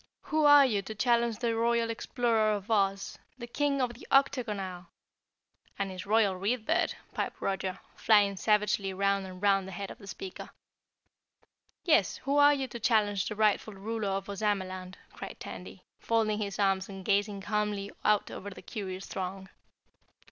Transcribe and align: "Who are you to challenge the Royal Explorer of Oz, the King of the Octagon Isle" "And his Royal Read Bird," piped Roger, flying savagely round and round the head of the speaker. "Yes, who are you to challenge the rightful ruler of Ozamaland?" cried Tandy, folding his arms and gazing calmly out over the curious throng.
"Who 0.23 0.45
are 0.45 0.65
you 0.65 0.81
to 0.81 0.95
challenge 0.95 1.37
the 1.37 1.55
Royal 1.55 1.91
Explorer 1.91 2.53
of 2.53 2.71
Oz, 2.71 3.19
the 3.37 3.45
King 3.45 3.79
of 3.79 3.93
the 3.93 4.07
Octagon 4.09 4.59
Isle" 4.59 4.89
"And 5.77 5.91
his 5.91 6.07
Royal 6.07 6.35
Read 6.35 6.65
Bird," 6.65 6.95
piped 7.13 7.39
Roger, 7.39 7.77
flying 7.95 8.35
savagely 8.35 8.95
round 8.95 9.27
and 9.27 9.39
round 9.39 9.67
the 9.67 9.71
head 9.71 9.91
of 9.91 9.99
the 9.99 10.07
speaker. 10.07 10.49
"Yes, 11.85 12.17
who 12.17 12.37
are 12.37 12.55
you 12.55 12.67
to 12.69 12.79
challenge 12.79 13.27
the 13.27 13.35
rightful 13.35 13.75
ruler 13.75 14.09
of 14.09 14.25
Ozamaland?" 14.25 14.95
cried 15.13 15.39
Tandy, 15.39 15.83
folding 15.99 16.39
his 16.39 16.57
arms 16.57 16.89
and 16.89 17.05
gazing 17.05 17.39
calmly 17.41 17.91
out 18.03 18.31
over 18.31 18.49
the 18.49 18.63
curious 18.63 19.05
throng. 19.05 19.49